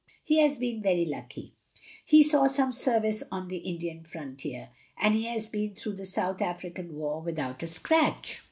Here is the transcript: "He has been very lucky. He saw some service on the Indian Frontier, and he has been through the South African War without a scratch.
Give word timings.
"He 0.23 0.39
has 0.39 0.57
been 0.57 0.81
very 0.81 1.05
lucky. 1.05 1.53
He 2.03 2.23
saw 2.23 2.47
some 2.47 2.71
service 2.71 3.21
on 3.31 3.49
the 3.49 3.57
Indian 3.59 4.03
Frontier, 4.03 4.71
and 4.97 5.13
he 5.13 5.25
has 5.25 5.47
been 5.47 5.75
through 5.75 5.93
the 5.93 6.07
South 6.07 6.41
African 6.41 6.95
War 6.97 7.21
without 7.21 7.61
a 7.61 7.67
scratch. 7.67 8.39